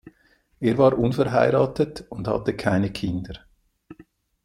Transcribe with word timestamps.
Er 0.59 0.79
war 0.79 0.97
unverheiratet 0.97 2.05
und 2.09 2.27
hatte 2.27 2.55
keine 2.55 2.89
Kinder. 2.91 3.45